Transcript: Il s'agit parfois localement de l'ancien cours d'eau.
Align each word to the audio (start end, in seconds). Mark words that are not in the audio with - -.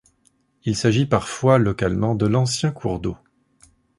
Il 0.63 0.75
s'agit 0.75 1.05
parfois 1.05 1.59
localement 1.59 2.15
de 2.15 2.25
l'ancien 2.25 2.71
cours 2.71 2.99
d'eau. 2.99 3.17